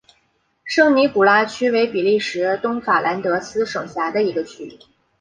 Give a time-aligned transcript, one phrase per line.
[0.63, 4.79] 圣尼古拉区为比利时东法兰德斯省辖下的一个区。